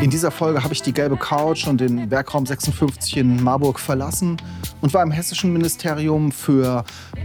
[0.00, 4.36] In dieser Folge habe ich die gelbe Couch und den Werkraum 56 in Marburg verlassen
[4.82, 6.84] und war im hessischen Ministerium für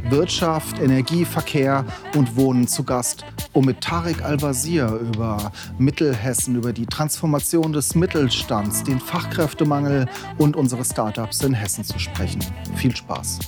[0.09, 6.85] Wirtschaft, Energie, Verkehr und Wohnen zu Gast, um mit Tarek Al-Wazir über Mittelhessen, über die
[6.85, 12.41] Transformation des Mittelstands, den Fachkräftemangel und unsere Startups in Hessen zu sprechen.
[12.75, 13.39] Viel Spaß.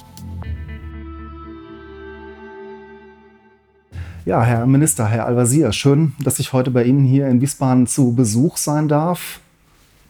[4.26, 8.16] Ja, Herr Minister, Herr Al-Wazir, schön, dass ich heute bei Ihnen hier in Wiesbaden zu
[8.16, 9.42] Besuch sein darf.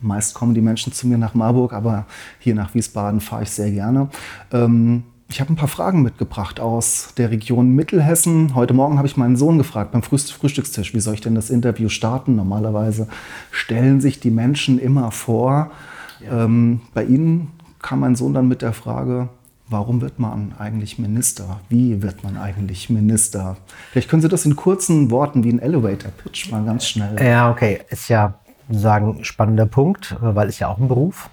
[0.01, 2.05] Meist kommen die Menschen zu mir nach Marburg, aber
[2.37, 4.09] hier nach Wiesbaden fahre ich sehr gerne.
[4.51, 8.53] Ähm, ich habe ein paar Fragen mitgebracht aus der Region Mittelhessen.
[8.53, 11.89] Heute Morgen habe ich meinen Sohn gefragt beim Frühstückstisch, wie soll ich denn das Interview
[11.89, 12.35] starten?
[12.35, 13.07] Normalerweise
[13.49, 15.71] stellen sich die Menschen immer vor.
[16.23, 16.45] Ja.
[16.45, 17.47] Ähm, bei Ihnen
[17.81, 19.29] kam mein Sohn dann mit der Frage,
[19.73, 21.59] warum wird man eigentlich Minister?
[21.67, 23.57] Wie wird man eigentlich Minister?
[23.91, 27.21] Vielleicht können Sie das in kurzen Worten wie ein Elevator-Pitch mal ganz schnell.
[27.21, 27.81] Ja, okay.
[27.89, 28.35] Ist ja
[28.69, 31.29] sagen spannender Punkt, weil es ja auch ein Beruf.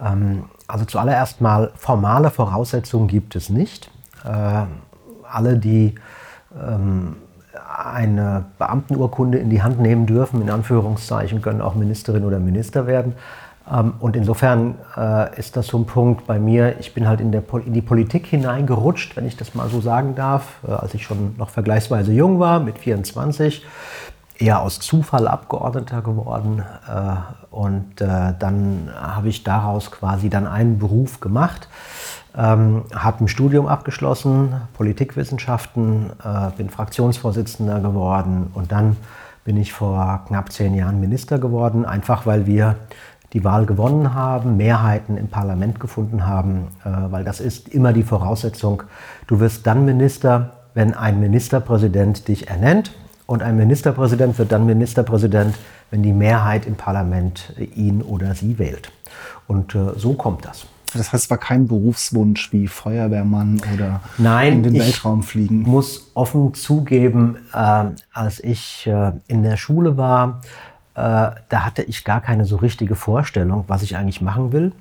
[0.00, 3.90] Ähm, also zuallererst mal formale Voraussetzungen gibt es nicht.
[4.24, 4.66] Äh,
[5.28, 5.94] alle, die
[6.54, 7.16] ähm,
[7.76, 13.14] eine Beamtenurkunde in die Hand nehmen dürfen, in Anführungszeichen, können auch Ministerin oder Minister werden.
[13.70, 17.32] Ähm, und insofern äh, ist das so ein Punkt bei mir, ich bin halt in,
[17.32, 21.04] der, in die Politik hineingerutscht, wenn ich das mal so sagen darf, äh, als ich
[21.04, 23.64] schon noch vergleichsweise jung war, mit 24,
[24.38, 26.64] eher aus Zufall Abgeordneter geworden.
[26.88, 27.16] Äh,
[27.50, 31.68] und dann habe ich daraus quasi dann einen Beruf gemacht,
[32.38, 36.12] ähm, habe ein Studium abgeschlossen, Politikwissenschaften,
[36.56, 38.96] bin Fraktionsvorsitzender geworden und dann
[39.44, 42.76] bin ich vor knapp zehn Jahren Minister geworden, einfach weil wir
[43.32, 48.02] die Wahl gewonnen haben, Mehrheiten im Parlament gefunden haben, äh, weil das ist immer die
[48.02, 48.82] Voraussetzung.
[49.26, 52.92] Du wirst dann Minister, wenn ein Ministerpräsident dich ernennt
[53.26, 55.54] und ein Ministerpräsident wird dann Ministerpräsident,
[55.90, 58.90] wenn die Mehrheit im Parlament ihn oder sie wählt.
[59.46, 60.66] Und äh, so kommt das.
[60.92, 65.62] Das heißt, es war kein Berufswunsch wie Feuerwehrmann oder Nein, in den Weltraum fliegen.
[65.62, 71.82] Ich muss offen zugeben, äh, als ich äh, in der Schule war, äh, da hatte
[71.82, 74.72] ich gar keine so richtige Vorstellung, was ich eigentlich machen will.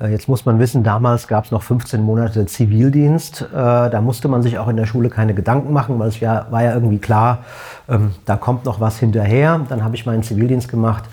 [0.00, 3.42] Äh, jetzt muss man wissen, damals gab es noch 15 Monate Zivildienst.
[3.42, 6.62] Äh, da musste man sich auch in der Schule keine Gedanken machen, weil es war
[6.62, 7.44] ja irgendwie klar,
[7.88, 9.60] ähm, da kommt noch was hinterher.
[9.68, 11.04] Dann habe ich meinen Zivildienst gemacht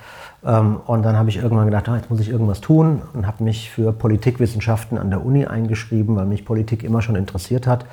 [0.45, 3.43] ähm, und dann habe ich irgendwann gedacht, ah, jetzt muss ich irgendwas tun und habe
[3.43, 7.85] mich für Politikwissenschaften an der Uni eingeschrieben, weil mich Politik immer schon interessiert hat.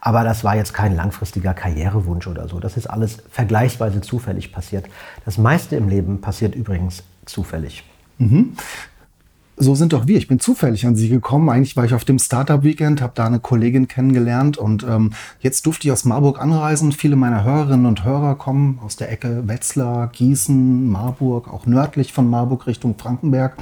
[0.00, 2.60] Aber das war jetzt kein langfristiger Karrierewunsch oder so.
[2.60, 4.86] Das ist alles vergleichsweise zufällig passiert.
[5.24, 7.84] Das meiste im Leben passiert übrigens zufällig.
[8.18, 8.52] Mhm.
[9.58, 10.18] So sind doch wir.
[10.18, 11.48] Ich bin zufällig an Sie gekommen.
[11.48, 15.88] Eigentlich war ich auf dem Startup-Weekend, habe da eine Kollegin kennengelernt und ähm, jetzt durfte
[15.88, 16.92] ich aus Marburg anreisen.
[16.92, 22.28] Viele meiner Hörerinnen und Hörer kommen aus der Ecke Wetzlar, Gießen, Marburg, auch nördlich von
[22.28, 23.56] Marburg Richtung Frankenberg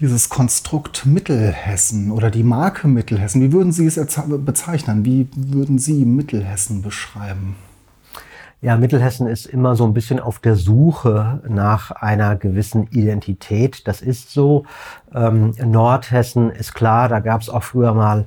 [0.00, 5.04] dieses Konstrukt Mittelhessen oder die Marke Mittelhessen, wie würden Sie es bezeichnen?
[5.04, 7.56] Wie würden Sie Mittelhessen beschreiben?
[8.60, 13.86] Ja, Mittelhessen ist immer so ein bisschen auf der Suche nach einer gewissen Identität.
[13.86, 14.64] Das ist so.
[15.14, 18.24] Ähm, Nordhessen ist klar, da gab es auch früher mal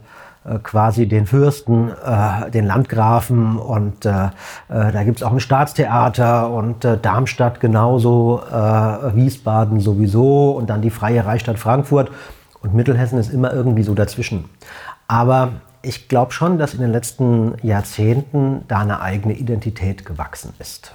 [0.63, 4.25] quasi den Fürsten, äh, den Landgrafen und äh,
[4.69, 10.69] äh da gibt es auch ein Staatstheater und äh, Darmstadt genauso, äh, Wiesbaden sowieso und
[10.69, 12.09] dann die Freie Reichsstadt Frankfurt
[12.61, 14.45] und Mittelhessen ist immer irgendwie so dazwischen.
[15.07, 15.49] Aber
[15.81, 20.93] ich glaube schon, dass in den letzten Jahrzehnten da eine eigene Identität gewachsen ist.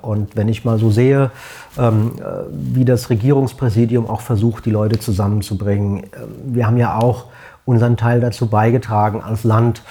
[0.00, 1.30] Und wenn ich mal so sehe,
[1.78, 2.12] ähm,
[2.50, 6.06] wie das Regierungspräsidium auch versucht, die Leute zusammenzubringen,
[6.42, 7.26] wir haben ja auch
[7.64, 9.82] unseren Teil dazu beigetragen als Land,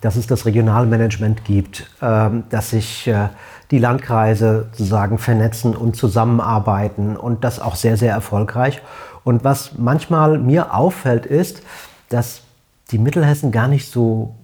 [0.00, 3.28] dass es das Regionalmanagement gibt, ähm, dass sich äh,
[3.70, 8.80] die Landkreise sozusagen vernetzen und zusammenarbeiten und das auch sehr, sehr erfolgreich.
[9.24, 11.62] Und was manchmal mir auffällt, ist,
[12.08, 12.42] dass
[12.90, 14.34] die Mittelhessen gar nicht so,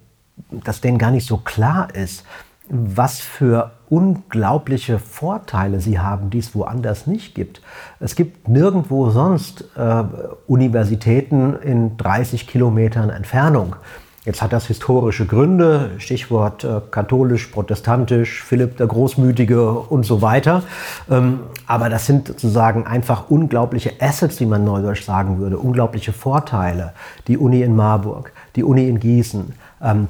[0.51, 2.23] dass denen gar nicht so klar ist,
[2.69, 7.61] was für unglaubliche Vorteile sie haben, die es woanders nicht gibt.
[7.99, 10.03] Es gibt nirgendwo sonst äh,
[10.47, 13.75] Universitäten in 30 Kilometern Entfernung.
[14.25, 20.63] Jetzt hat das historische Gründe, Stichwort äh, katholisch, protestantisch, Philipp der Großmütige und so weiter.
[21.11, 26.93] Ähm, aber das sind sozusagen einfach unglaubliche Assets, wie man neudeutsch sagen würde, unglaubliche Vorteile.
[27.27, 29.53] Die Uni in Marburg, die Uni in Gießen,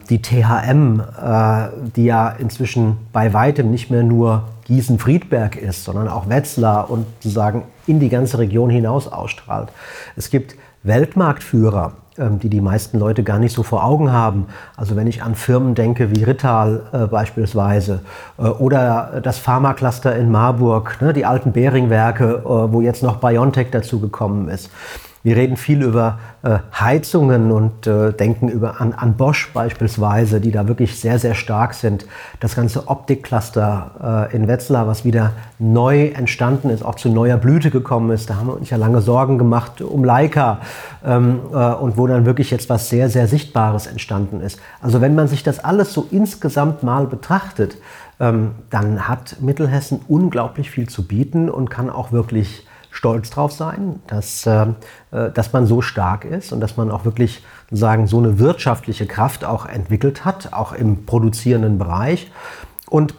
[0.09, 6.29] die THM, äh, die ja inzwischen bei weitem nicht mehr nur Gießen-Friedberg ist, sondern auch
[6.29, 9.69] Wetzlar und sozusagen in die ganze Region hinaus ausstrahlt.
[10.15, 14.47] Es gibt Weltmarktführer, ähm, die die meisten Leute gar nicht so vor Augen haben.
[14.75, 18.01] Also wenn ich an Firmen denke wie Rittal äh, beispielsweise
[18.37, 23.67] äh, oder das Pharmacluster in Marburg, ne, die alten Beringwerke, äh, wo jetzt noch BioNTech
[23.71, 24.69] dazu gekommen ist.
[25.25, 30.51] Wir reden viel über äh, Heizungen und äh, denken über, an, an, Bosch beispielsweise, die
[30.51, 32.05] da wirklich sehr, sehr stark sind.
[32.39, 37.71] Das ganze Optikcluster äh, in Wetzlar, was wieder neu entstanden ist, auch zu neuer Blüte
[37.71, 38.29] gekommen ist.
[38.29, 40.59] Da haben wir uns ja lange Sorgen gemacht um Leica
[41.03, 44.59] ähm, äh, und wo dann wirklich jetzt was sehr, sehr Sichtbares entstanden ist.
[44.79, 47.77] Also wenn man sich das alles so insgesamt mal betrachtet,
[48.19, 52.64] ähm, dann hat Mittelhessen unglaublich viel zu bieten und kann auch wirklich
[52.95, 54.67] stolz drauf sein, dass, äh,
[55.11, 59.05] äh, dass man so stark ist und dass man auch wirklich sagen, so eine wirtschaftliche
[59.05, 62.31] Kraft auch entwickelt hat, auch im produzierenden Bereich.
[62.89, 63.13] Und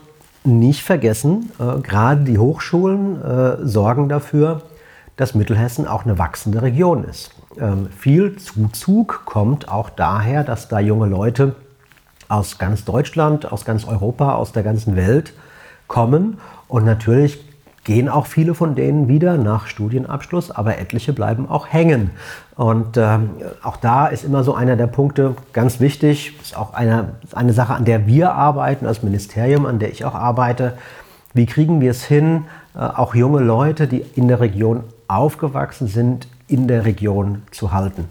[0.45, 4.63] nicht vergessen, äh, gerade die Hochschulen äh, sorgen dafür,
[5.17, 7.33] dass Mittelhessen auch eine wachsende Region ist.
[7.59, 11.55] Ähm, viel Zuzug kommt auch daher, dass da junge Leute
[12.29, 15.35] aus ganz Deutschland, aus ganz Europa, aus der ganzen Welt
[15.87, 16.39] kommen
[16.69, 17.46] und natürlich
[17.87, 22.11] gehen auch viele von denen wieder nach Studienabschluss, aber etliche bleiben auch hängen.
[22.57, 23.31] Und ähm,
[23.63, 27.75] auch da ist immer so einer der Punkte ganz wichtig, ist auch eine, eine Sache,
[27.75, 30.77] an der wir arbeiten, als Ministerium, an der ich auch arbeite.
[31.33, 36.27] Wie kriegen wir es hin, äh, auch junge Leute, die in der Region aufgewachsen sind,
[36.49, 38.07] in der Region zu halten?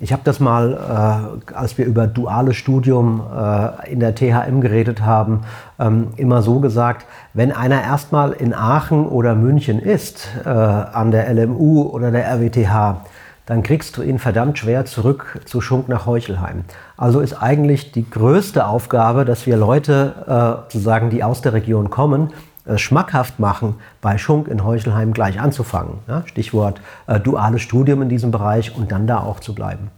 [0.00, 5.02] Ich habe das mal, äh, als wir über duales Studium äh, in der THM geredet
[5.02, 5.40] haben,
[5.80, 7.04] ähm, immer so gesagt,
[7.34, 13.04] wenn einer erstmal in Aachen oder München ist, äh, an der LMU oder der RWTH,
[13.46, 16.64] dann kriegst du ihn verdammt schwer zurück zu Schunk nach Heuchelheim.
[16.96, 21.90] Also ist eigentlich die größte Aufgabe, dass wir Leute, äh, sozusagen, die aus der Region
[21.90, 22.30] kommen,
[22.76, 25.98] schmackhaft machen, bei Schunk in Heuchelheim gleich anzufangen.
[26.06, 26.24] Ja?
[26.26, 29.90] Stichwort äh, duales Studium in diesem Bereich und dann da auch zu bleiben.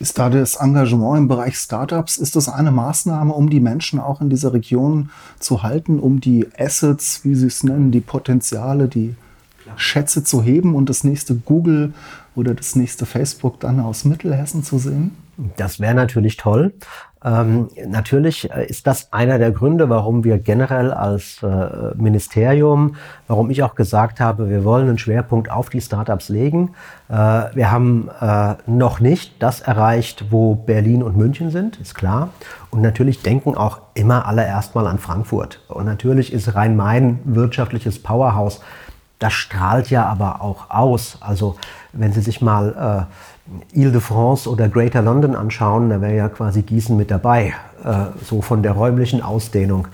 [0.00, 4.20] Ist da das Engagement im Bereich Startups, ist das eine Maßnahme, um die Menschen auch
[4.20, 9.16] in dieser Region zu halten, um die Assets, wie Sie es nennen, die Potenziale, die
[9.76, 11.94] Schätze zu heben und das nächste Google
[12.36, 15.16] oder das nächste Facebook dann aus Mittelhessen zu sehen?
[15.56, 16.74] Das wäre natürlich toll.
[17.24, 22.96] Ähm, natürlich äh, ist das einer der Gründe, warum wir generell als äh, Ministerium,
[23.26, 26.74] warum ich auch gesagt habe, wir wollen einen Schwerpunkt auf die Startups legen.
[27.08, 32.30] Äh, wir haben äh, noch nicht das erreicht, wo Berlin und München sind, ist klar.
[32.70, 35.60] Und natürlich denken auch immer alle erstmal an Frankfurt.
[35.68, 38.60] Und natürlich ist Rhein-Main wirtschaftliches Powerhouse.
[39.18, 41.18] Das strahlt ja aber auch aus.
[41.20, 41.56] Also
[41.92, 43.12] wenn Sie sich mal äh,
[43.72, 47.54] Ile-de-France oder Greater London anschauen, da wäre ja quasi Gießen mit dabei,
[47.84, 49.88] äh, so von der räumlichen Ausdehnung.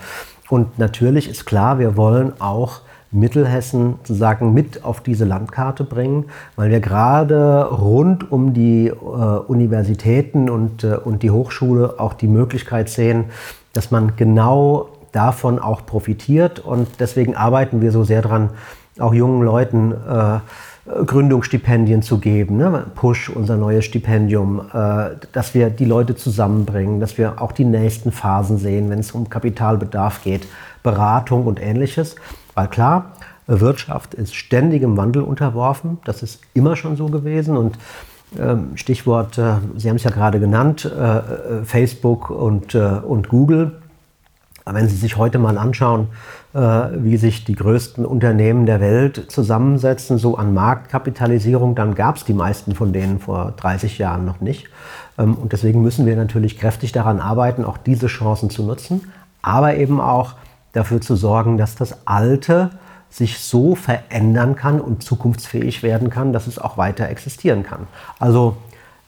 [0.49, 2.81] Und natürlich ist klar, wir wollen auch
[3.15, 10.51] Mittelhessen sozusagen mit auf diese Landkarte bringen, weil wir gerade rund um die äh, Universitäten
[10.51, 13.27] und, äh, und die Hochschule auch die Möglichkeit sehen,
[13.73, 16.59] dass man genau davon auch profitiert.
[16.59, 18.51] Und deswegen arbeiten wir so sehr dran,
[18.99, 20.41] auch jungen Leuten äh,
[20.87, 22.85] Gründungsstipendien zu geben, ne?
[22.95, 28.13] Push, unser neues Stipendium, äh, dass wir die Leute zusammenbringen, dass wir auch die nächsten
[28.13, 30.47] Phasen sehen, wenn es um Kapitalbedarf geht,
[30.83, 32.17] Beratung und ähnliches.
[32.55, 33.13] Weil klar,
[33.47, 37.79] Wirtschaft ist ständigem Wandel unterworfen, das ist immer schon so gewesen und
[38.39, 43.29] ähm, Stichwort, äh, Sie haben es ja gerade genannt, äh, äh Facebook und, äh, und
[43.29, 43.81] Google.
[44.67, 50.19] Wenn Sie sich heute mal anschauen, äh, wie sich die größten Unternehmen der Welt zusammensetzen,
[50.19, 54.69] so an Marktkapitalisierung, dann gab es die meisten von denen vor 30 Jahren noch nicht.
[55.19, 59.77] Ähm, und deswegen müssen wir natürlich kräftig daran arbeiten, auch diese Chancen zu nutzen, aber
[59.77, 60.35] eben auch
[60.73, 62.71] dafür zu sorgen, dass das Alte
[63.11, 67.87] sich so verändern kann und zukunftsfähig werden kann, dass es auch weiter existieren kann.
[68.19, 68.57] Also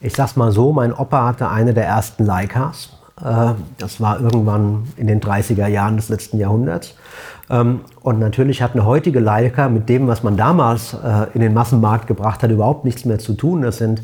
[0.01, 2.96] ich sag's mal so, mein Opa hatte eine der ersten Leicas.
[3.25, 6.97] Äh, das war irgendwann in den 30er Jahren des letzten Jahrhunderts.
[7.49, 11.55] Ähm, und natürlich hat eine heutige Leica mit dem, was man damals äh, in den
[11.55, 13.63] Massenmarkt gebracht hat, überhaupt nichts mehr zu tun.
[13.63, 14.03] Das sind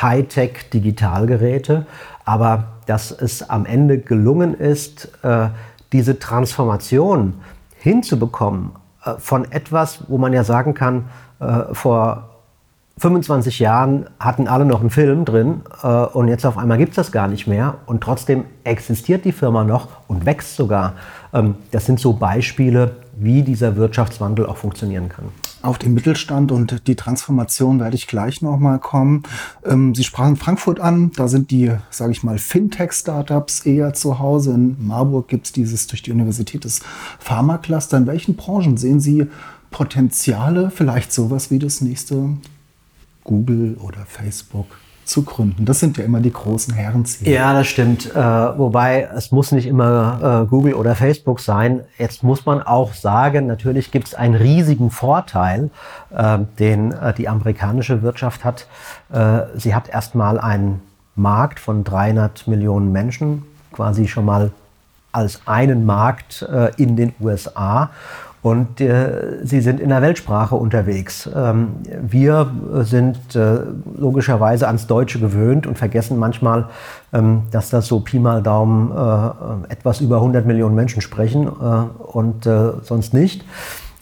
[0.00, 1.86] Hightech-Digitalgeräte.
[2.24, 5.48] Aber dass es am Ende gelungen ist, äh,
[5.92, 7.34] diese Transformation
[7.76, 8.70] hinzubekommen
[9.18, 11.06] von etwas, wo man ja sagen kann,
[11.72, 12.31] vor
[12.98, 16.96] 25 Jahren hatten alle noch einen Film drin äh, und jetzt auf einmal gibt es
[16.96, 20.94] das gar nicht mehr und trotzdem existiert die Firma noch und wächst sogar.
[21.32, 25.26] Ähm, das sind so Beispiele, wie dieser Wirtschaftswandel auch funktionieren kann.
[25.62, 29.22] Auf den Mittelstand und die Transformation werde ich gleich nochmal kommen.
[29.64, 34.52] Ähm, Sie sprachen Frankfurt an, da sind die, sage ich mal, Fintech-Startups eher zu Hause.
[34.52, 36.80] In Marburg gibt es dieses durch die Universität des
[37.20, 37.96] Pharma-Cluster.
[37.96, 39.28] In welchen Branchen sehen Sie
[39.70, 42.30] Potenziale, vielleicht sowas wie das nächste
[43.24, 44.66] Google oder Facebook?
[45.04, 45.64] zu gründen.
[45.64, 47.32] Das sind ja immer die großen Herrenziele.
[47.32, 48.14] Ja, das stimmt.
[48.14, 51.80] Äh, wobei es muss nicht immer äh, Google oder Facebook sein.
[51.98, 55.70] Jetzt muss man auch sagen, natürlich gibt es einen riesigen Vorteil,
[56.16, 58.66] äh, den die amerikanische Wirtschaft hat.
[59.12, 60.80] Äh, sie hat erstmal einen
[61.14, 64.50] Markt von 300 Millionen Menschen, quasi schon mal
[65.10, 67.90] als einen Markt äh, in den USA.
[68.42, 71.30] Und äh, sie sind in der Weltsprache unterwegs.
[71.34, 73.58] Ähm, wir sind äh,
[73.96, 76.66] logischerweise ans Deutsche gewöhnt und vergessen manchmal,
[77.12, 82.04] ähm, dass das so Pi mal Daumen äh, etwas über 100 Millionen Menschen sprechen äh,
[82.12, 83.44] und äh, sonst nicht.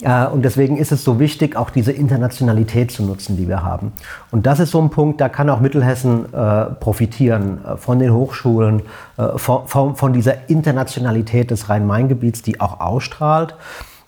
[0.03, 3.93] Äh, und deswegen ist es so wichtig, auch diese Internationalität zu nutzen, die wir haben.
[4.31, 8.13] Und das ist so ein Punkt, da kann auch Mittelhessen äh, profitieren äh, von den
[8.13, 8.83] Hochschulen,
[9.17, 13.55] äh, von, von, von, dieser Internationalität des Rhein-Main-Gebiets, die auch ausstrahlt.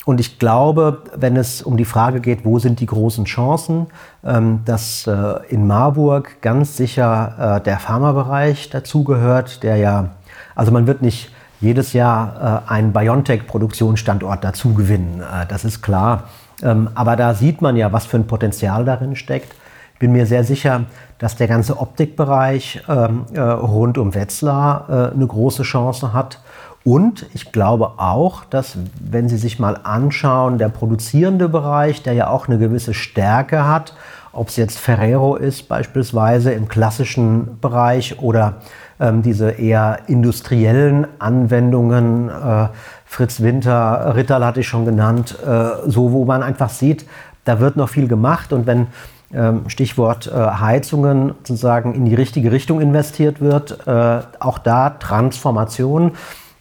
[0.05, 3.87] Und ich glaube, wenn es um die Frage geht, wo sind die großen Chancen,
[4.25, 10.11] ähm, dass äh, in Marburg ganz sicher äh, der Pharmabereich dazugehört, der ja,
[10.57, 11.31] also man wird nicht
[11.61, 16.25] jedes Jahr äh, einen BioNTech-Produktionsstandort dazu gewinnen, das ist klar.
[16.63, 19.55] Ähm, aber da sieht man ja, was für ein Potenzial darin steckt.
[19.95, 20.87] Ich bin mir sehr sicher,
[21.19, 26.41] dass der ganze Optikbereich ähm, äh, rund um Wetzlar eine große Chance hat.
[26.85, 32.29] Und ich glaube auch, dass wenn Sie sich mal anschauen, der produzierende Bereich, der ja
[32.29, 33.95] auch eine gewisse Stärke hat,
[34.33, 38.55] ob es jetzt Ferrero ist beispielsweise im klassischen Bereich oder
[38.99, 42.69] ähm, diese eher industriellen Anwendungen, äh,
[43.05, 47.07] Fritz Winter, Ritterl hatte ich schon genannt, äh, so wo man einfach sieht,
[47.45, 48.53] da wird noch viel gemacht.
[48.53, 48.87] Und wenn
[49.35, 56.13] ähm, Stichwort äh, Heizungen sozusagen in die richtige Richtung investiert wird, äh, auch da Transformation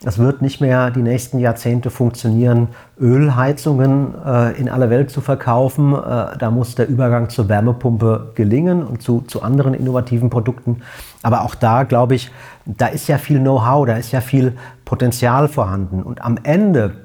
[0.04, 5.94] es wird nicht mehr die nächsten Jahrzehnte funktionieren, Ölheizungen äh, in aller Welt zu verkaufen.
[5.94, 10.82] Äh, da muss der Übergang zur Wärmepumpe gelingen und zu, zu anderen innovativen Produkten.
[11.22, 12.32] Aber auch da, glaube ich,
[12.66, 16.02] da ist ja viel Know-how, da ist ja viel Potenzial vorhanden.
[16.02, 16.96] Und am Ende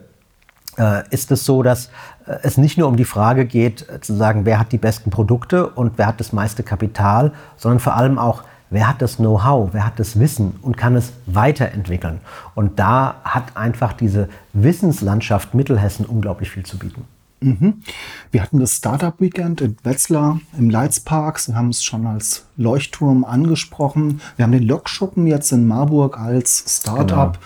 [0.78, 1.90] äh, ist es so, dass
[2.26, 5.10] äh, es nicht nur um die Frage geht, äh, zu sagen, wer hat die besten
[5.10, 9.70] Produkte und wer hat das meiste Kapital, sondern vor allem auch, Wer hat das Know-how,
[9.72, 12.20] wer hat das Wissen und kann es weiterentwickeln?
[12.54, 17.04] Und da hat einfach diese Wissenslandschaft Mittelhessen unglaublich viel zu bieten.
[17.40, 17.82] Mhm.
[18.30, 21.38] Wir hatten das Startup Weekend in Wetzlar im Leitzpark.
[21.38, 24.20] Sie haben es schon als Leuchtturm angesprochen.
[24.36, 27.34] Wir haben den Lokschuppen jetzt in Marburg als Startup.
[27.34, 27.44] Genau.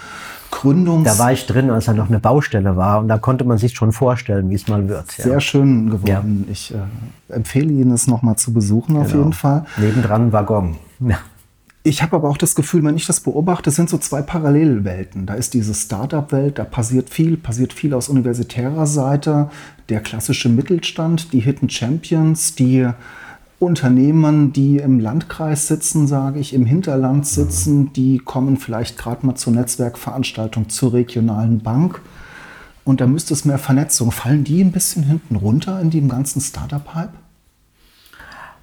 [0.51, 3.59] Gründungs da war ich drin, als er noch eine Baustelle war und da konnte man
[3.59, 5.11] sich schon vorstellen, wie es mal wird.
[5.11, 5.41] Sehr ja.
[5.41, 6.45] schön geworden.
[6.47, 6.53] Ja.
[6.53, 9.07] Ich äh, empfehle Ihnen es nochmal zu besuchen genau.
[9.07, 9.65] auf jeden Fall.
[9.79, 10.77] Nebendran Waggon.
[11.01, 11.19] Ja.
[11.83, 15.25] Ich habe aber auch das Gefühl, wenn ich das beobachte, sind so zwei Parallelwelten.
[15.25, 19.49] Da ist diese Startup-Welt, da passiert viel, passiert viel aus universitärer Seite.
[19.89, 22.87] Der klassische Mittelstand, die Hidden Champions, die
[23.61, 29.35] Unternehmen, die im Landkreis sitzen, sage ich, im Hinterland sitzen, die kommen vielleicht gerade mal
[29.35, 32.01] zur Netzwerkveranstaltung zur regionalen Bank.
[32.85, 34.13] Und da müsste es mehr Vernetzung.
[34.13, 37.13] Fallen die ein bisschen hinten runter in dem ganzen Startup-Hype?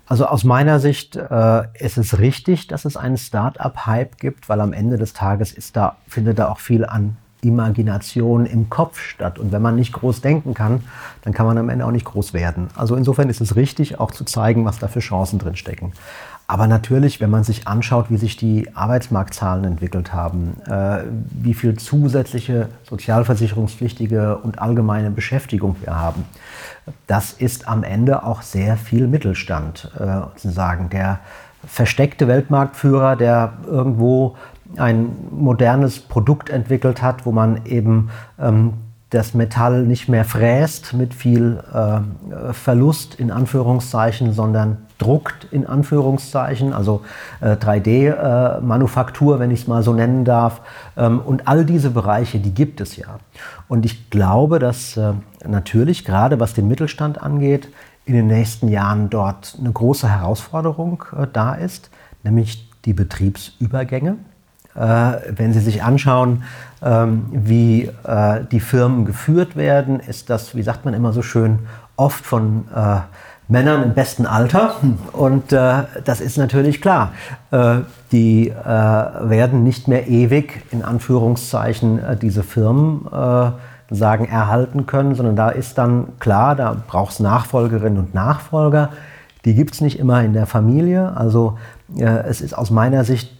[0.08, 4.74] Also aus meiner Sicht äh, ist es richtig, dass es einen Start-up-Hype gibt, weil am
[4.74, 9.40] Ende des Tages ist da, findet da auch viel an Imagination im Kopf statt.
[9.40, 10.84] Und wenn man nicht groß denken kann,
[11.24, 12.68] dann kann man am Ende auch nicht groß werden.
[12.76, 15.94] Also insofern ist es richtig, auch zu zeigen, was da für Chancen drin stecken.
[16.50, 21.00] Aber natürlich, wenn man sich anschaut, wie sich die Arbeitsmarktzahlen entwickelt haben, äh,
[21.30, 26.24] wie viel zusätzliche sozialversicherungspflichtige und allgemeine Beschäftigung wir haben,
[27.06, 30.90] das ist am Ende auch sehr viel Mittelstand, äh, sozusagen.
[30.90, 31.20] Der
[31.66, 34.38] versteckte Weltmarktführer, der irgendwo
[34.76, 38.10] ein modernes Produkt entwickelt hat, wo man eben
[38.40, 38.74] ähm,
[39.10, 46.74] das Metall nicht mehr fräst mit viel äh, Verlust in Anführungszeichen, sondern druckt in Anführungszeichen,
[46.74, 47.04] also
[47.40, 50.62] äh, 3D-Manufaktur, äh, wenn ich es mal so nennen darf.
[50.98, 53.20] Ähm, und all diese Bereiche, die gibt es ja.
[53.70, 55.14] Und ich glaube, dass äh,
[55.48, 57.70] natürlich gerade was den Mittelstand angeht,
[58.06, 61.92] in den nächsten Jahren dort eine große Herausforderung äh, da ist,
[62.24, 64.18] nämlich die Betriebsübergänge.
[64.78, 66.44] Äh, wenn Sie sich anschauen,
[66.84, 71.60] ähm, wie äh, die Firmen geführt werden, ist das, wie sagt man immer so schön,
[71.96, 72.66] oft von
[73.48, 74.76] Männern im besten Alter.
[75.14, 77.14] Und äh, das ist natürlich klar.
[77.52, 77.78] Äh,
[78.12, 83.52] die äh, werden nicht mehr ewig, in Anführungszeichen, äh, diese Firmen äh,
[83.96, 88.90] sagen, erhalten können, sondern da ist dann klar, da braucht es Nachfolgerinnen und Nachfolger.
[89.48, 91.16] Die gibt es nicht immer in der Familie.
[91.16, 91.58] Also
[91.98, 93.34] äh, es ist aus meiner Sicht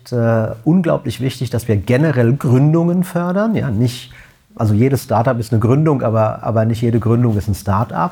[0.64, 4.14] unglaublich wichtig, dass wir generell Gründungen fördern, ja, nicht
[4.58, 8.12] also jedes Startup ist eine Gründung, aber, aber nicht jede Gründung ist ein Startup.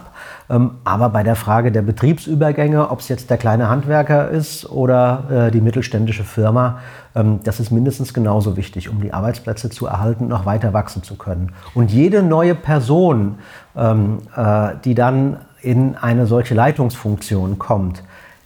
[0.49, 5.47] Ähm, aber bei der Frage der Betriebsübergänge, ob es jetzt der kleine Handwerker ist oder
[5.47, 6.79] äh, die mittelständische Firma,
[7.15, 11.01] ähm, das ist mindestens genauso wichtig, um die Arbeitsplätze zu erhalten und noch weiter wachsen
[11.01, 11.51] zu können.
[11.73, 13.39] Und jede neue Person,
[13.75, 18.03] ähm, äh, die dann in eine solche Leitungsfunktion kommt,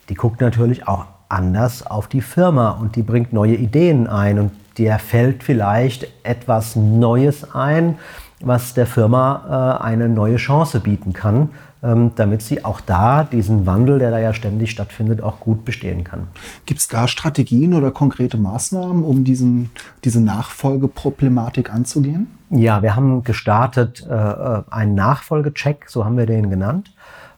[0.07, 4.51] die guckt natürlich auch anders auf die Firma und die bringt neue Ideen ein und
[4.77, 7.99] dir fällt vielleicht etwas Neues ein,
[8.41, 11.49] was der Firma äh, eine neue Chance bieten kann,
[11.83, 16.03] ähm, damit sie auch da diesen Wandel, der da ja ständig stattfindet, auch gut bestehen
[16.03, 16.27] kann.
[16.65, 19.71] Gibt es da Strategien oder konkrete Maßnahmen, um diesen,
[20.03, 22.27] diese Nachfolgeproblematik anzugehen?
[22.49, 26.91] Ja, wir haben gestartet äh, äh einen Nachfolgecheck, so haben wir den genannt.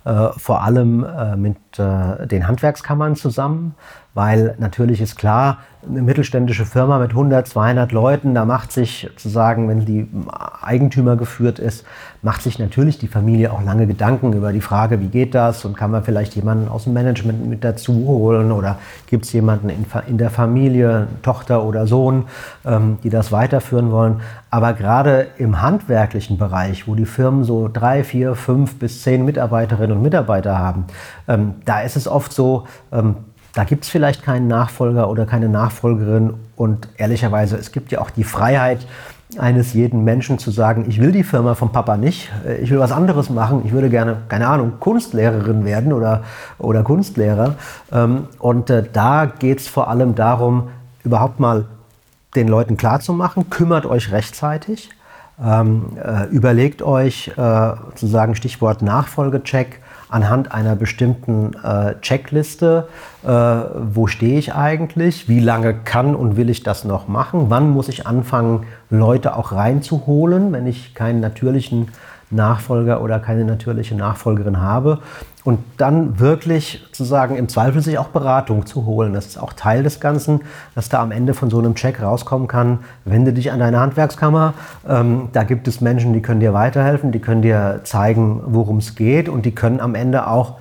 [0.04, 3.76] Äh, vor allem äh, mit äh, den Handwerkskammern zusammen,
[4.14, 9.68] weil natürlich ist klar, eine mittelständische Firma mit 100, 200 Leuten, da macht sich sozusagen,
[9.68, 10.08] wenn die
[10.62, 11.86] Eigentümer geführt ist,
[12.22, 15.76] macht sich natürlich die Familie auch lange Gedanken über die Frage, wie geht das und
[15.76, 18.78] kann man vielleicht jemanden aus dem Management mit dazu holen oder
[19.08, 22.26] gibt es jemanden in, in, der Familie, Tochter oder Sohn,
[22.64, 24.22] ähm, die das weiterführen wollen.
[24.52, 29.98] Aber gerade im handwerklichen Bereich, wo die Firmen so drei, vier, fünf bis zehn Mitarbeiterinnen
[29.98, 30.86] und Mitarbeiter haben,
[31.28, 33.16] ähm, da ist es oft so, ähm,
[33.54, 36.34] da gibt es vielleicht keinen Nachfolger oder keine Nachfolgerin.
[36.56, 38.86] Und ehrlicherweise, es gibt ja auch die Freiheit
[39.38, 42.80] eines jeden Menschen zu sagen, ich will die Firma vom Papa nicht, äh, ich will
[42.80, 46.24] was anderes machen, ich würde gerne, keine Ahnung, Kunstlehrerin werden oder,
[46.58, 47.56] oder Kunstlehrer.
[47.92, 50.70] Ähm, und äh, da geht es vor allem darum,
[51.04, 51.66] überhaupt mal
[52.36, 54.90] den Leuten klarzumachen, kümmert euch rechtzeitig,
[55.44, 59.82] ähm, äh, überlegt euch, sozusagen Stichwort Nachfolgecheck,
[60.12, 62.88] anhand einer bestimmten äh, Checkliste,
[63.24, 67.72] äh, wo stehe ich eigentlich, wie lange kann und will ich das noch machen, wann
[67.72, 71.88] muss ich anfangen, Leute auch reinzuholen, wenn ich keinen natürlichen
[72.32, 75.00] Nachfolger oder keine natürliche Nachfolgerin habe.
[75.44, 79.14] Und dann wirklich zu sagen, im Zweifel sich auch Beratung zu holen.
[79.14, 80.42] Das ist auch Teil des Ganzen,
[80.76, 84.54] dass da am Ende von so einem Check rauskommen kann, wende dich an deine Handwerkskammer.
[84.88, 88.96] Ähm, da gibt es Menschen, die können dir weiterhelfen, die können dir zeigen, worum es
[88.96, 90.58] geht und die können am Ende auch,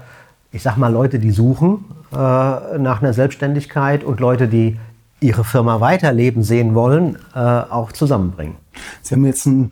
[0.51, 4.79] ich sag mal, Leute, die suchen äh, nach einer Selbstständigkeit und Leute, die
[5.21, 8.57] ihre Firma weiterleben sehen wollen, äh, auch zusammenbringen.
[9.03, 9.71] Sie haben jetzt ein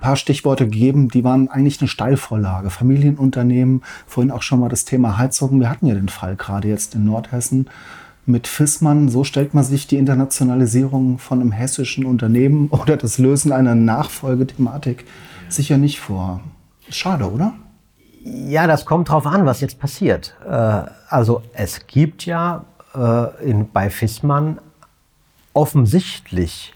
[0.00, 2.70] paar Stichworte gegeben, die waren eigentlich eine Steilvorlage.
[2.70, 5.58] Familienunternehmen, vorhin auch schon mal das Thema Heizung.
[5.58, 7.68] Wir hatten ja den Fall gerade jetzt in Nordhessen
[8.26, 9.08] mit Fissmann.
[9.08, 15.04] So stellt man sich die Internationalisierung von einem hessischen Unternehmen oder das Lösen einer Nachfolgethematik
[15.48, 16.40] sicher nicht vor.
[16.90, 17.54] Schade, oder?
[18.24, 20.34] Ja, das kommt drauf an, was jetzt passiert.
[20.44, 24.58] Äh, also es gibt ja äh, in, bei Fissmann
[25.56, 26.74] offensichtlich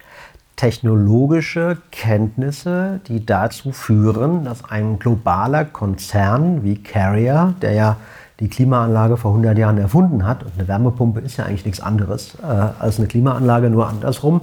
[0.56, 7.96] technologische Kenntnisse, die dazu führen, dass ein globaler Konzern wie Carrier, der ja
[8.40, 12.36] die Klimaanlage vor 100 Jahren erfunden hat, und eine Wärmepumpe ist ja eigentlich nichts anderes
[12.42, 14.40] äh, als eine Klimaanlage, nur andersrum,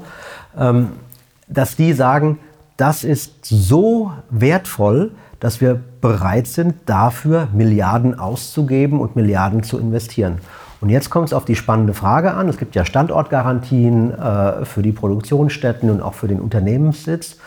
[0.57, 0.89] ähm,
[1.47, 2.37] dass die sagen,
[2.77, 10.39] das ist so wertvoll, dass wir bereit sind, dafür Milliarden auszugeben und Milliarden zu investieren.
[10.79, 12.47] Und jetzt kommt es auf die spannende Frage an.
[12.49, 17.37] Es gibt ja Standortgarantien äh, für die Produktionsstätten und auch für den Unternehmenssitz.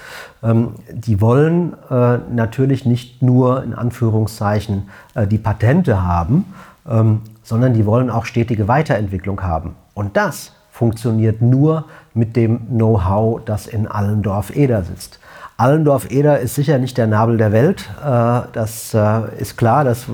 [0.42, 6.44] Ähm, die wollen äh, natürlich nicht nur in Anführungszeichen äh, die Patente haben,
[6.88, 9.76] ähm, sondern die wollen auch stetige Weiterentwicklung haben.
[9.94, 15.20] Und das funktioniert nur mit dem Know-how, das in Allendorf-Eder sitzt.
[15.60, 17.88] Allendorf-Eder ist sicher nicht der Nabel der Welt.
[18.02, 20.06] Äh, das äh, ist klar, das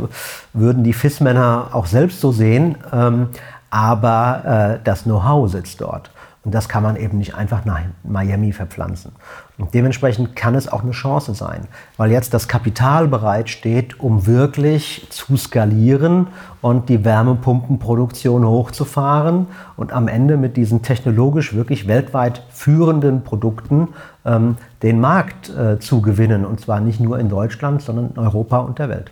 [0.52, 2.76] würden die FIS-Männer auch selbst so sehen.
[2.92, 3.28] Ähm,
[3.70, 6.10] aber äh, das Know-how sitzt dort.
[6.46, 9.10] Und das kann man eben nicht einfach nach Miami verpflanzen.
[9.58, 11.62] Und dementsprechend kann es auch eine Chance sein,
[11.96, 16.28] weil jetzt das Kapital bereitsteht, um wirklich zu skalieren
[16.62, 23.88] und die Wärmepumpenproduktion hochzufahren und am Ende mit diesen technologisch wirklich weltweit führenden Produkten
[24.24, 26.46] ähm, den Markt äh, zu gewinnen.
[26.46, 29.10] Und zwar nicht nur in Deutschland, sondern in Europa und der Welt.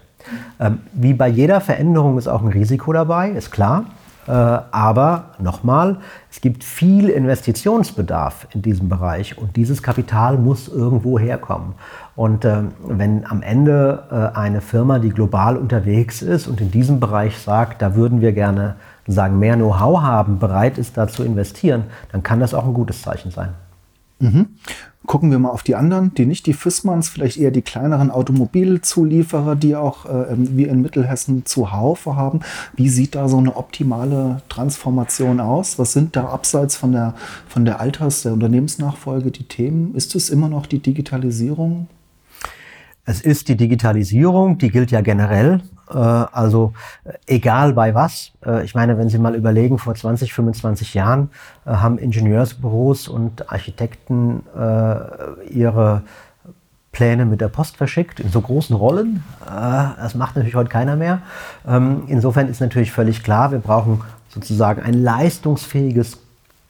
[0.61, 3.87] Ähm, wie bei jeder Veränderung ist auch ein Risiko dabei, ist klar.
[4.27, 5.99] Äh, aber nochmal,
[6.31, 11.75] es gibt viel Investitionsbedarf in diesem Bereich und dieses Kapital muss irgendwo herkommen.
[12.17, 17.01] Und äh, wenn am Ende äh, eine Firma, die global unterwegs ist und in diesem
[17.01, 21.85] Bereich sagt, da würden wir gerne sagen, mehr Know-how haben, bereit ist, da zu investieren,
[22.13, 23.51] dann kann das auch ein gutes Zeichen sein.
[24.21, 24.47] Mhm.
[25.07, 29.55] Gucken wir mal auf die anderen, die nicht die Fissmanns, vielleicht eher die kleineren Automobilzulieferer,
[29.55, 32.41] die auch äh, wir in Mittelhessen zuhaufe haben.
[32.75, 35.79] Wie sieht da so eine optimale Transformation aus?
[35.79, 37.15] Was sind da abseits von der,
[37.49, 39.95] von der Alters-, der Unternehmensnachfolge die Themen?
[39.95, 41.89] Ist es immer noch die Digitalisierung?
[43.05, 45.61] Es ist die Digitalisierung, die gilt ja generell.
[45.91, 46.73] Äh, also
[47.27, 48.33] egal bei was.
[48.45, 51.31] Äh, ich meine, wenn Sie mal überlegen, vor 20, 25 Jahren
[51.67, 54.43] äh, haben Ingenieursbüros und Architekten
[55.51, 56.03] ihre
[56.93, 59.25] Pläne mit der Post verschickt, in so großen Rollen.
[59.45, 61.23] Das macht natürlich heute keiner mehr.
[61.67, 66.19] Ähm, insofern ist natürlich völlig klar, wir brauchen sozusagen ein leistungsfähiges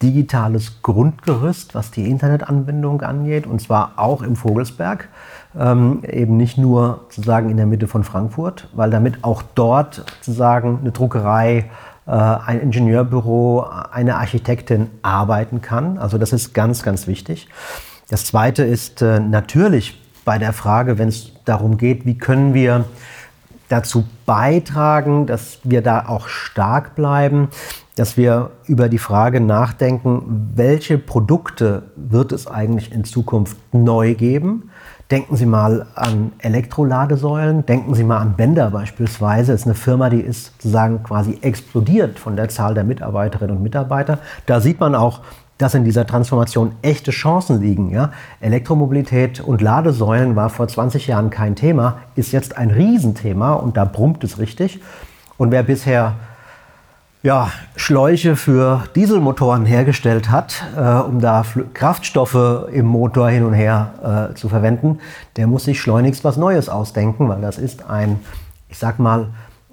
[0.03, 5.09] digitales Grundgerüst, was die Internetanbindung angeht, und zwar auch im Vogelsberg
[5.59, 10.79] ähm, eben nicht nur sozusagen in der Mitte von Frankfurt, weil damit auch dort sozusagen
[10.81, 11.71] eine Druckerei,
[12.07, 15.99] äh, ein Ingenieurbüro, eine Architektin arbeiten kann.
[15.99, 17.49] Also das ist ganz, ganz wichtig.
[18.09, 22.85] Das Zweite ist äh, natürlich bei der Frage, wenn es darum geht, wie können wir
[23.69, 27.49] dazu beitragen, dass wir da auch stark bleiben,
[27.97, 34.71] dass wir über die Frage nachdenken, welche Produkte wird es eigentlich in Zukunft neu geben?
[35.11, 39.53] Denken Sie mal an Elektroladesäulen, denken Sie mal an Bender beispielsweise.
[39.53, 43.62] Das ist eine Firma, die ist sozusagen quasi explodiert von der Zahl der Mitarbeiterinnen und
[43.62, 44.19] Mitarbeiter.
[44.47, 45.21] Da sieht man auch,
[45.59, 47.90] dass in dieser Transformation echte Chancen liegen.
[47.90, 48.12] Ja?
[48.40, 53.85] Elektromobilität und Ladesäulen war vor 20 Jahren kein Thema, ist jetzt ein Riesenthema und da
[53.85, 54.81] brummt es richtig.
[55.37, 56.14] Und wer bisher
[57.24, 64.30] ja, Schläuche für Dieselmotoren hergestellt hat, äh, um da Kraftstoffe im Motor hin und her
[64.30, 64.98] äh, zu verwenden,
[65.37, 68.20] der muss sich schleunigst was Neues ausdenken, weil das ist ein,
[68.68, 69.28] ich sag mal,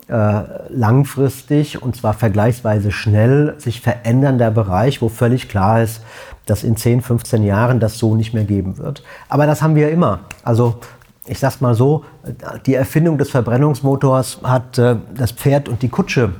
[0.08, 6.02] äh, langfristig und zwar vergleichsweise schnell sich verändernder Bereich, wo völlig klar ist,
[6.46, 9.04] dass in 10, 15 Jahren das so nicht mehr geben wird.
[9.28, 10.22] Aber das haben wir immer.
[10.46, 10.78] Also
[11.28, 12.06] ich sag's mal so,
[12.66, 16.34] die Erfindung des Verbrennungsmotors hat äh, das Pferd und die Kutsche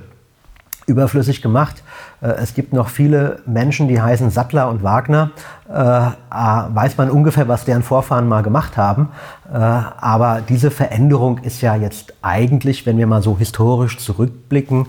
[0.88, 1.84] überflüssig gemacht.
[2.22, 5.32] Äh, es gibt noch viele Menschen, die heißen Sattler und Wagner.
[5.70, 9.10] Äh, weiß man ungefähr, was deren Vorfahren mal gemacht haben.
[9.52, 14.88] Äh, aber diese Veränderung ist ja jetzt eigentlich, wenn wir mal so historisch zurückblicken,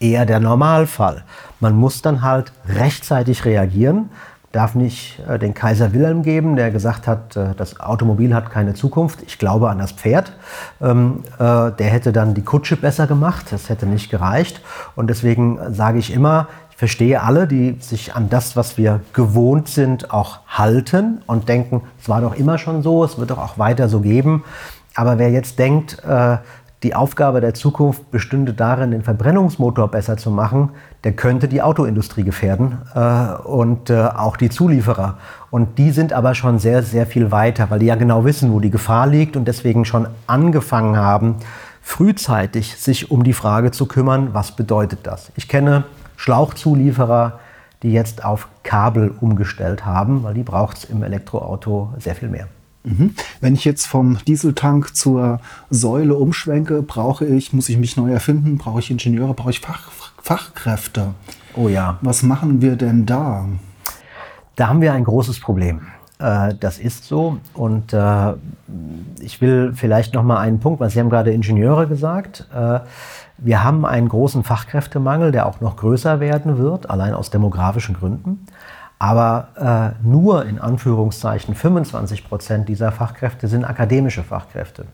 [0.00, 1.24] eher der Normalfall.
[1.60, 4.10] Man muss dann halt rechtzeitig reagieren
[4.52, 8.74] darf nicht äh, den Kaiser Wilhelm geben, der gesagt hat, äh, das Automobil hat keine
[8.74, 9.22] Zukunft.
[9.26, 10.32] Ich glaube an das Pferd.
[10.80, 13.46] Ähm, äh, der hätte dann die Kutsche besser gemacht.
[13.50, 14.60] Das hätte nicht gereicht.
[14.94, 19.68] Und deswegen sage ich immer, ich verstehe alle, die sich an das, was wir gewohnt
[19.68, 23.58] sind, auch halten und denken, es war doch immer schon so, es wird doch auch
[23.58, 24.44] weiter so geben.
[24.94, 26.02] Aber wer jetzt denkt,
[26.82, 30.70] die Aufgabe der Zukunft bestünde darin, den Verbrennungsmotor besser zu machen,
[31.04, 35.18] der könnte die Autoindustrie gefährden äh, und äh, auch die Zulieferer.
[35.50, 38.58] Und die sind aber schon sehr, sehr viel weiter, weil die ja genau wissen, wo
[38.58, 41.36] die Gefahr liegt und deswegen schon angefangen haben,
[41.82, 45.30] frühzeitig sich um die Frage zu kümmern, was bedeutet das.
[45.36, 45.84] Ich kenne
[46.16, 47.38] Schlauchzulieferer,
[47.82, 52.48] die jetzt auf Kabel umgestellt haben, weil die braucht es im Elektroauto sehr viel mehr.
[52.84, 53.14] Mhm.
[53.40, 55.40] Wenn ich jetzt vom Dieseltank zur
[55.70, 59.90] Säule umschwenke, brauche ich, muss ich mich neu erfinden, brauche ich Ingenieure, brauche ich Fach,
[60.22, 61.14] Fachkräfte.
[61.54, 61.98] Oh ja.
[62.02, 63.46] Was machen wir denn da?
[64.56, 65.82] Da haben wir ein großes Problem.
[66.18, 67.38] Äh, das ist so.
[67.54, 68.34] Und äh,
[69.20, 72.46] ich will vielleicht noch mal einen Punkt, weil Sie haben gerade Ingenieure gesagt.
[72.54, 72.80] Äh,
[73.38, 78.46] wir haben einen großen Fachkräftemangel, der auch noch größer werden wird, allein aus demografischen Gründen.
[79.02, 84.84] Aber äh, nur in Anführungszeichen 25 Prozent dieser Fachkräfte sind akademische Fachkräfte.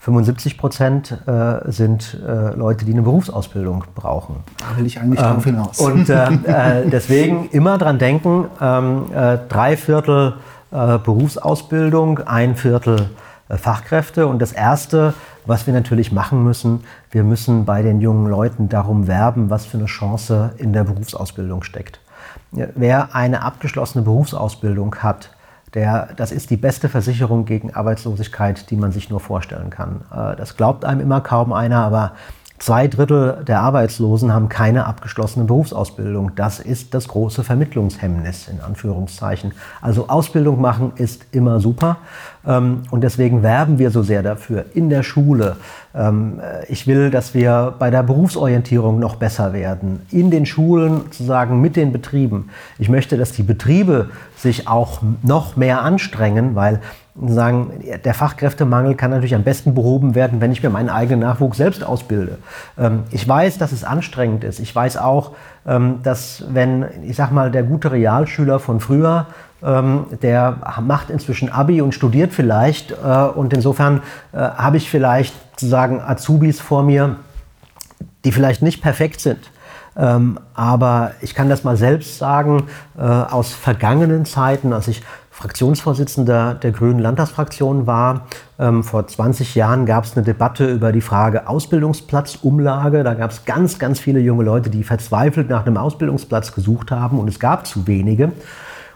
[0.00, 4.44] 75 Prozent äh, sind äh, Leute, die eine Berufsausbildung brauchen.
[4.58, 5.78] Da will ich eigentlich ähm, darauf hinaus.
[5.78, 6.26] Und äh,
[6.82, 10.34] äh, deswegen immer dran denken, ähm, äh, drei Viertel
[10.70, 13.08] Berufsausbildung, ein Viertel
[13.56, 14.26] Fachkräfte.
[14.26, 15.14] Und das Erste,
[15.46, 19.78] was wir natürlich machen müssen, wir müssen bei den jungen Leuten darum werben, was für
[19.78, 22.00] eine Chance in der Berufsausbildung steckt.
[22.50, 25.30] Wer eine abgeschlossene Berufsausbildung hat,
[25.74, 30.00] der, das ist die beste Versicherung gegen Arbeitslosigkeit, die man sich nur vorstellen kann.
[30.10, 32.12] Äh, das glaubt einem immer kaum einer, aber
[32.58, 36.34] zwei Drittel der Arbeitslosen haben keine abgeschlossene Berufsausbildung.
[36.34, 39.52] Das ist das große Vermittlungshemmnis in Anführungszeichen.
[39.80, 41.98] Also Ausbildung machen ist immer super.
[42.46, 45.56] Ähm, und deswegen werben wir so sehr dafür in der Schule.
[45.94, 51.60] Ähm, ich will, dass wir bei der Berufsorientierung noch besser werden, in den Schulen sozusagen
[51.60, 52.50] mit den Betrieben.
[52.78, 56.80] Ich möchte, dass die Betriebe sich auch noch mehr anstrengen, weil
[57.26, 57.72] sagen,
[58.04, 61.82] der Fachkräftemangel kann natürlich am besten behoben werden, wenn ich mir meinen eigenen Nachwuchs selbst
[61.82, 62.38] ausbilde.
[62.78, 64.60] Ähm, ich weiß, dass es anstrengend ist.
[64.60, 65.32] Ich weiß auch,
[66.02, 69.26] dass wenn, ich sag mal, der gute Realschüler von früher,
[69.62, 75.34] ähm, der macht inzwischen Abi und studiert vielleicht äh, und insofern äh, habe ich vielleicht
[75.52, 77.16] sozusagen Azubis vor mir,
[78.24, 79.50] die vielleicht nicht perfekt sind.
[79.96, 85.02] aber ich kann das mal selbst sagen, äh, aus vergangenen Zeiten, als ich
[85.38, 88.26] Fraktionsvorsitzender der Grünen Landtagsfraktion war.
[88.58, 93.04] Ähm, vor 20 Jahren gab es eine Debatte über die Frage Ausbildungsplatzumlage.
[93.04, 97.20] Da gab es ganz, ganz viele junge Leute, die verzweifelt nach einem Ausbildungsplatz gesucht haben
[97.20, 98.32] und es gab zu wenige.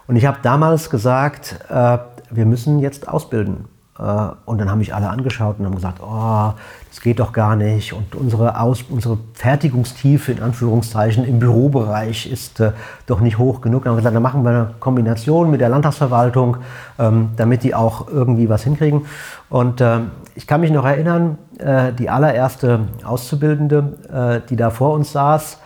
[0.06, 1.98] Und ich habe damals gesagt, äh,
[2.30, 3.64] wir müssen jetzt ausbilden.
[3.98, 4.02] Äh,
[4.46, 6.52] und dann haben mich alle angeschaut und haben gesagt, oh,
[6.88, 7.92] das geht doch gar nicht.
[7.92, 12.72] Und unsere, Aus unsere Fertigungstiefe in Anführungszeichen im Bürobereich ist äh,
[13.06, 13.84] doch nicht hoch genug.
[13.84, 16.58] Dann haben wir gesagt, dann machen wir eine Kombination mit der Landtagsverwaltung,
[16.98, 19.06] ähm, damit die auch irgendwie was hinkriegen.
[19.48, 20.00] Und äh,
[20.34, 25.58] ich kann mich noch erinnern, äh, die allererste Auszubildende, äh, die da vor uns saß,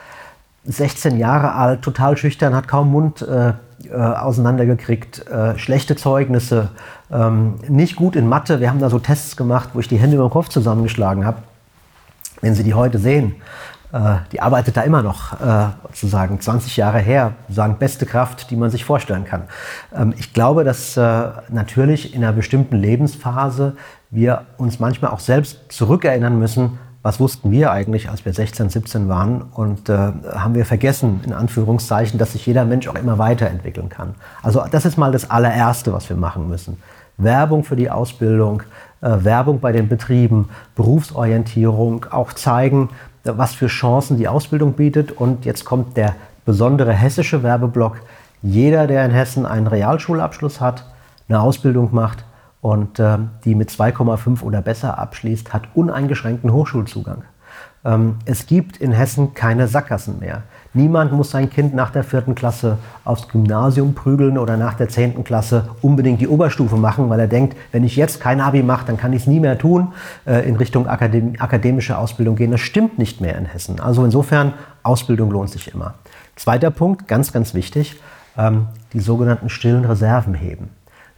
[0.64, 3.52] 16 Jahre alt, total schüchtern, hat kaum Mund äh,
[3.90, 6.70] äh, auseinandergekriegt, äh, schlechte Zeugnisse,
[7.10, 8.60] ähm, nicht gut in Mathe.
[8.60, 11.38] Wir haben da so Tests gemacht, wo ich die Hände über den Kopf zusammengeschlagen habe.
[12.40, 13.36] Wenn Sie die heute sehen,
[13.92, 18.56] äh, die arbeitet da immer noch, äh, sozusagen 20 Jahre her, sagen beste Kraft, die
[18.56, 19.44] man sich vorstellen kann.
[19.94, 23.76] Ähm, ich glaube, dass äh, natürlich in einer bestimmten Lebensphase
[24.10, 29.08] wir uns manchmal auch selbst zurückerinnern müssen, was wussten wir eigentlich, als wir 16, 17
[29.08, 33.88] waren und äh, haben wir vergessen, in Anführungszeichen, dass sich jeder Mensch auch immer weiterentwickeln
[33.88, 34.16] kann.
[34.42, 36.78] Also das ist mal das allererste, was wir machen müssen.
[37.16, 38.64] Werbung für die Ausbildung,
[39.02, 42.88] äh, Werbung bei den Betrieben, Berufsorientierung, auch zeigen,
[43.22, 45.12] was für Chancen die Ausbildung bietet.
[45.12, 47.98] Und jetzt kommt der besondere hessische Werbeblock.
[48.42, 50.84] Jeder, der in Hessen einen Realschulabschluss hat,
[51.28, 52.24] eine Ausbildung macht,
[52.66, 57.22] und äh, die mit 2,5 oder besser abschließt, hat uneingeschränkten Hochschulzugang.
[57.84, 60.42] Ähm, es gibt in Hessen keine Sackgassen mehr.
[60.74, 65.22] Niemand muss sein Kind nach der vierten Klasse aufs Gymnasium prügeln oder nach der zehnten
[65.22, 68.96] Klasse unbedingt die Oberstufe machen, weil er denkt, wenn ich jetzt kein Abi mache, dann
[68.96, 69.92] kann ich es nie mehr tun,
[70.26, 72.50] äh, in Richtung Akadem akademische Ausbildung gehen.
[72.50, 73.78] Das stimmt nicht mehr in Hessen.
[73.78, 75.94] Also insofern, Ausbildung lohnt sich immer.
[76.34, 77.94] Zweiter Punkt, ganz, ganz wichtig,
[78.36, 80.70] ähm, die sogenannten stillen Reserven heben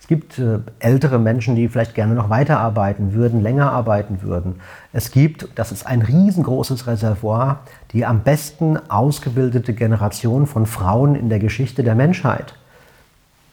[0.09, 4.61] gibt äh, ältere Menschen, die vielleicht gerne noch weiterarbeiten würden, länger arbeiten würden.
[4.93, 7.61] Es gibt, das ist ein riesengroßes Reservoir,
[7.93, 12.55] die am besten ausgebildete Generation von Frauen in der Geschichte der Menschheit,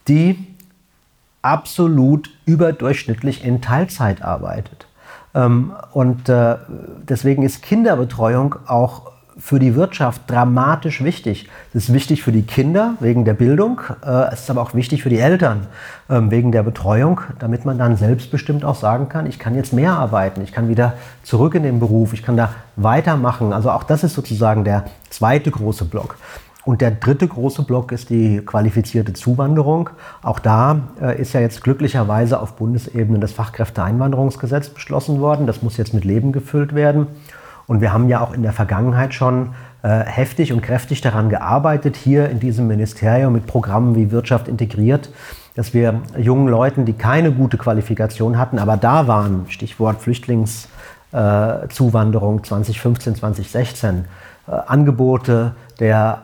[0.07, 0.47] die
[1.41, 4.87] absolut überdurchschnittlich in Teilzeit arbeitet.
[5.35, 6.55] Ähm, und äh,
[7.07, 11.49] deswegen ist Kinderbetreuung auch für die Wirtschaft dramatisch wichtig.
[11.73, 15.03] Es ist wichtig für die Kinder wegen der Bildung, äh, es ist aber auch wichtig
[15.03, 15.67] für die Eltern
[16.09, 19.93] ähm, wegen der Betreuung, damit man dann selbstbestimmt auch sagen kann, ich kann jetzt mehr
[19.93, 20.93] arbeiten, ich kann wieder
[21.23, 23.51] zurück in den Beruf, ich kann da weitermachen.
[23.51, 26.17] Also auch das ist sozusagen der zweite große Block.
[26.63, 29.91] Und der dritte große Block ist die qualifizierte Zuwanderung.
[30.23, 35.45] Auch da äh, ist ja jetzt glücklicherweise auf Bundesebene das Fachkräfteeinwanderungsgesetz beschlossen worden.
[35.45, 37.07] Das muss jetzt mit Leben gefüllt werden.
[37.67, 41.95] Und wir haben ja auch in der Vergangenheit schon äh, heftig und kräftig daran gearbeitet,
[41.95, 45.09] hier in diesem Ministerium mit Programmen wie Wirtschaft integriert,
[45.55, 52.43] dass wir jungen Leuten, die keine gute Qualifikation hatten, aber da waren, Stichwort Flüchtlingszuwanderung äh,
[52.43, 54.05] 2015, 2016,
[54.47, 56.21] äh, Angebote der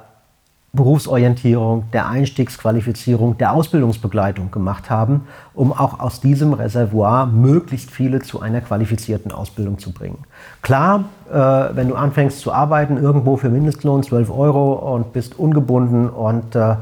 [0.74, 8.40] Berufsorientierung, der Einstiegsqualifizierung, der Ausbildungsbegleitung gemacht haben, um auch aus diesem Reservoir möglichst viele zu
[8.40, 10.20] einer qualifizierten Ausbildung zu bringen.
[10.62, 16.10] Klar, äh, wenn du anfängst zu arbeiten, irgendwo für Mindestlohn 12 Euro und bist ungebunden
[16.10, 16.76] und äh,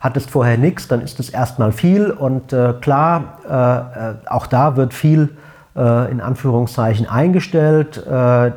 [0.00, 4.76] hattest vorher nichts, dann ist es erstmal viel und äh, klar, äh, äh, auch da
[4.76, 5.36] wird viel
[5.76, 8.02] äh, in Anführungszeichen eingestellt,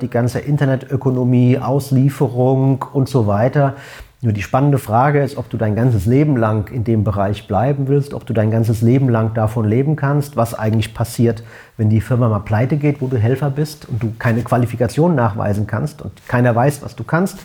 [0.02, 3.76] die ganze Internetökonomie, Auslieferung und so weiter
[4.22, 7.88] nur die spannende Frage ist, ob du dein ganzes Leben lang in dem Bereich bleiben
[7.88, 11.42] willst, ob du dein ganzes Leben lang davon leben kannst, was eigentlich passiert,
[11.78, 15.68] wenn die Firma mal pleite geht, wo du Helfer bist und du keine Qualifikation nachweisen
[15.68, 17.40] kannst und keiner weiß, was du kannst.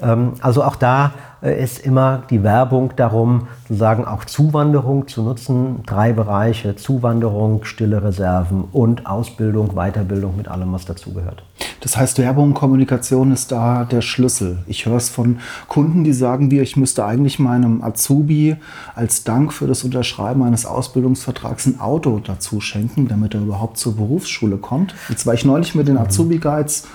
[0.00, 5.82] Ähm, also auch da äh, ist immer die Werbung darum, sozusagen auch Zuwanderung zu nutzen.
[5.86, 11.42] Drei Bereiche, Zuwanderung, stille Reserven und Ausbildung, Weiterbildung mit allem, was dazugehört.
[11.80, 14.58] Das heißt, Werbung und Kommunikation ist da der Schlüssel.
[14.66, 18.56] Ich höre es von Kunden, die sagen mir, ich müsste eigentlich meinem Azubi
[18.94, 23.96] als Dank für das Unterschreiben eines Ausbildungsvertrags ein Auto dazu schenken, damit er überhaupt zur
[23.96, 24.94] Berufsschule kommt.
[25.08, 26.88] Jetzt war ich neulich mit den Azubi-Guides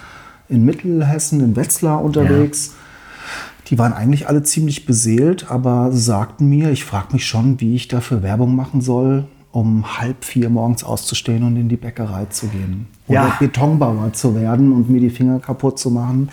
[0.49, 2.67] in Mittelhessen, in Wetzlar unterwegs.
[2.67, 2.73] Ja
[3.71, 7.88] die waren eigentlich alle ziemlich beseelt, aber sagten mir, ich frage mich schon, wie ich
[7.88, 12.88] dafür Werbung machen soll, um halb vier morgens auszustehen und in die Bäckerei zu gehen.
[13.07, 13.38] Oder ja.
[13.39, 16.29] Betonbauer zu werden und mir die Finger kaputt zu machen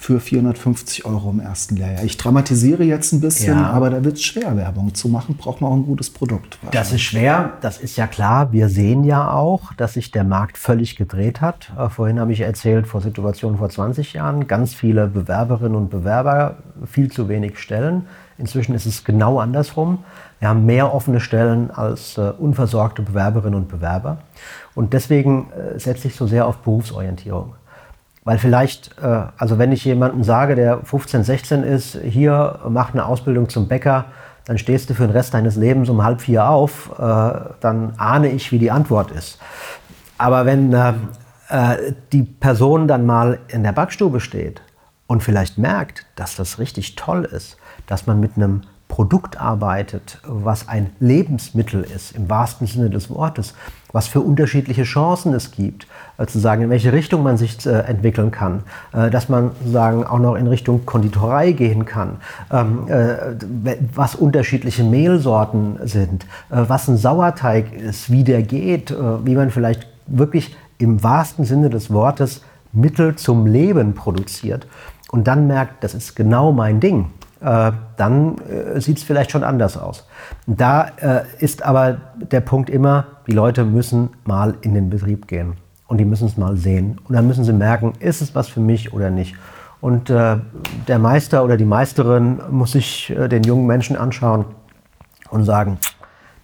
[0.00, 2.04] für 450 Euro im ersten Lehrjahr.
[2.04, 3.66] Ich dramatisiere jetzt ein bisschen, ja.
[3.66, 5.36] aber da wird es schwer, Werbung zu machen.
[5.36, 6.58] Braucht man auch ein gutes Produkt.
[6.70, 8.50] Das ist schwer, das ist ja klar.
[8.50, 11.70] Wir sehen ja auch, dass sich der Markt völlig gedreht hat.
[11.78, 16.56] Äh, vorhin habe ich erzählt, vor Situationen vor 20 Jahren, ganz viele Bewerberinnen und Bewerber,
[16.86, 18.06] viel zu wenig Stellen.
[18.38, 19.98] Inzwischen ist es genau andersrum.
[20.38, 24.22] Wir haben mehr offene Stellen als äh, unversorgte Bewerberinnen und Bewerber.
[24.74, 27.52] Und deswegen äh, setze ich so sehr auf Berufsorientierung.
[28.24, 33.06] Weil vielleicht, äh, also wenn ich jemandem sage, der 15, 16 ist, hier macht eine
[33.06, 34.06] Ausbildung zum Bäcker,
[34.44, 38.28] dann stehst du für den Rest deines Lebens um halb vier auf, äh, dann ahne
[38.30, 39.38] ich, wie die Antwort ist.
[40.18, 40.92] Aber wenn äh,
[42.12, 44.62] die Person dann mal in der Backstube steht
[45.06, 47.56] und vielleicht merkt, dass das richtig toll ist,
[47.86, 53.54] dass man mit einem Produkt arbeitet, was ein Lebensmittel ist, im wahrsten Sinne des Wortes,
[53.92, 55.86] was für unterschiedliche Chancen es gibt,
[56.18, 60.04] äh, zu sagen, in welche Richtung man sich äh, entwickeln kann, äh, dass man sagen
[60.04, 62.16] auch noch in Richtung Konditorei gehen kann,
[62.52, 69.50] ähm, äh, was unterschiedliche Mehlsorten sind, was ein Sauerteig ist, wie der geht, wie man
[69.50, 74.66] vielleicht wirklich im wahrsten Sinne des Wortes Mittel zum Leben produziert
[75.10, 77.06] und dann merkt, das ist genau mein Ding
[77.40, 78.36] dann
[78.76, 80.06] sieht es vielleicht schon anders aus.
[80.46, 80.90] Da
[81.38, 85.52] ist aber der Punkt immer, die Leute müssen mal in den Betrieb gehen
[85.86, 86.98] und die müssen es mal sehen.
[87.06, 89.36] Und dann müssen sie merken, ist es was für mich oder nicht.
[89.80, 90.38] Und äh,
[90.88, 94.46] der Meister oder die Meisterin muss sich äh, den jungen Menschen anschauen
[95.30, 95.78] und sagen,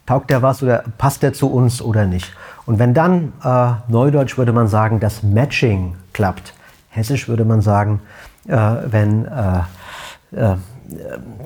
[0.06, 2.32] taugt der was oder passt der zu uns oder nicht.
[2.66, 6.54] Und wenn dann, äh, neudeutsch würde man sagen, das Matching klappt,
[6.90, 8.00] hessisch würde man sagen,
[8.48, 10.56] wenn äh,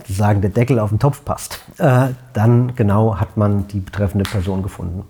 [0.07, 4.63] sagen, der Deckel auf den Topf passt, äh, dann genau hat man die betreffende Person
[4.63, 5.05] gefunden.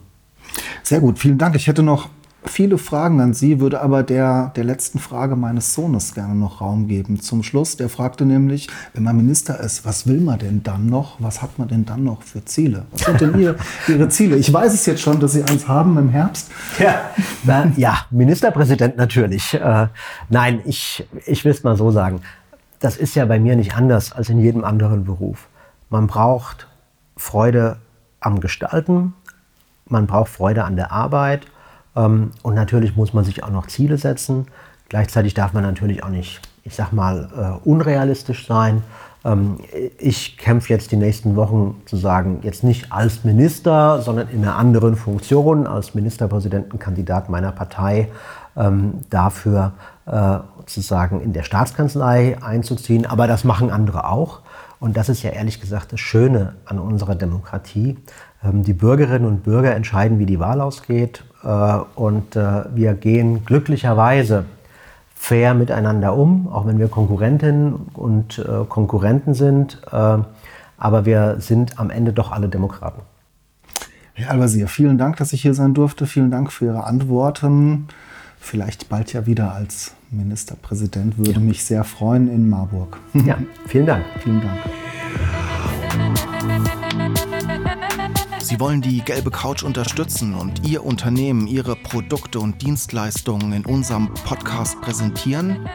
[0.83, 1.55] Sehr gut, vielen Dank.
[1.57, 2.09] Ich hätte noch
[2.45, 6.89] viele Fragen an Sie, würde aber der, der letzten Frage meines Sohnes gerne noch Raum
[6.89, 7.21] geben.
[7.21, 11.17] Zum Schluss, der fragte nämlich, wenn man Minister ist, was will man denn dann noch?
[11.19, 12.87] Was hat man denn dann noch für Ziele?
[12.93, 13.57] Was sind denn Ihre,
[13.89, 14.37] Ihre Ziele?
[14.37, 16.51] Ich weiß es jetzt schon, dass Sie eins haben im Herbst.
[16.79, 17.11] Ja,
[17.45, 19.53] na, ja Ministerpräsident natürlich.
[19.55, 19.89] Äh,
[20.31, 22.23] nein, ich, ich will es mal so sagen
[22.81, 25.49] das ist ja bei mir nicht anders als in jedem anderen Beruf.
[25.91, 26.67] Man braucht
[27.17, 27.77] Freude
[28.21, 29.15] am Gestalten,
[29.91, 31.47] man braucht Freude an der Arbeit
[31.97, 34.47] ähm, und natürlich muss man sich auch noch Ziele setzen.
[34.89, 38.83] Gleichzeitig darf man natürlich auch nicht, ich sag mal, äh, unrealistisch sein.
[39.25, 39.59] Ähm,
[39.99, 44.57] ich kämpfe jetzt die nächsten Wochen zu sagen, jetzt nicht als Minister, sondern in einer
[44.57, 48.09] anderen Funktion, als Ministerpräsidentenkandidat meiner Partei
[48.57, 49.73] ähm, dafür
[50.07, 53.07] äh, sozusagen in der Staatskanzlei einzuziehen.
[53.07, 54.41] Aber das machen andere auch.
[54.81, 57.99] Und das ist ja ehrlich gesagt das Schöne an unserer Demokratie.
[58.43, 61.23] Ähm, die Bürgerinnen und Bürger entscheiden, wie die Wahl ausgeht.
[61.45, 64.47] Äh, und äh, wir gehen glücklicherweise
[65.15, 69.83] fair miteinander um, auch wenn wir Konkurrentinnen und äh, Konkurrenten sind.
[70.83, 73.03] Aber wir sind am Ende doch alle Demokraten.
[74.15, 76.07] Herr Al-Wazir, vielen Dank, dass ich hier sein durfte.
[76.07, 77.89] Vielen Dank für Ihre Antworten
[78.41, 81.19] vielleicht bald ja wieder als Ministerpräsident.
[81.19, 81.39] Würde ja.
[81.41, 82.99] mich sehr freuen in Marburg.
[83.27, 84.05] Ja, vielen Dank.
[84.23, 84.59] Vielen Dank.
[88.41, 94.13] Sie wollen die gelbe Couch unterstützen und Ihr Unternehmen, Ihre Produkte und Dienstleistungen in unserem
[94.25, 95.69] Podcast präsentieren?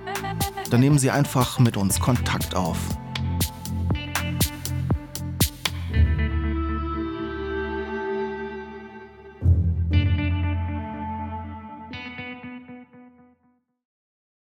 [0.72, 2.78] Dann nehmen Sie einfach mit uns Kontakt auf